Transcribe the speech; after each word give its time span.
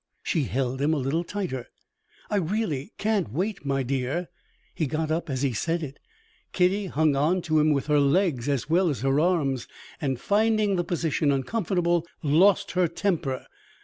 She 0.23 0.45
held 0.45 0.81
him 0.81 0.95
a 0.95 0.97
little 0.97 1.23
tighter. 1.23 1.67
"I 2.31 2.37
really 2.37 2.91
can't 2.97 3.31
wait, 3.31 3.63
my 3.63 3.83
dear;" 3.83 4.29
he 4.73 4.87
got 4.87 5.11
up 5.11 5.29
as 5.29 5.43
he 5.43 5.53
said 5.53 5.83
it. 5.83 5.99
Kitty 6.53 6.87
hung 6.87 7.15
on 7.15 7.43
to 7.43 7.59
him 7.59 7.69
with 7.71 7.85
her 7.85 7.99
legs 7.99 8.49
as 8.49 8.67
well 8.67 8.89
as 8.89 9.01
her 9.01 9.19
arms, 9.19 9.67
and 10.01 10.19
finding 10.19 10.75
the 10.75 10.83
position 10.83 11.31
uncomfortable, 11.31 12.03
lost 12.23 12.71
her 12.71 12.87
temper. 12.87 13.45